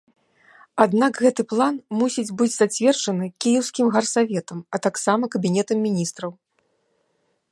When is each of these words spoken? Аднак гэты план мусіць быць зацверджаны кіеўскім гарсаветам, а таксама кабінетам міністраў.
Аднак 0.85 1.19
гэты 1.25 1.41
план 1.51 1.75
мусіць 1.99 2.35
быць 2.39 2.55
зацверджаны 2.55 3.25
кіеўскім 3.45 3.87
гарсаветам, 3.97 4.59
а 4.77 4.81
таксама 4.89 5.23
кабінетам 5.35 5.77
міністраў. 5.91 6.31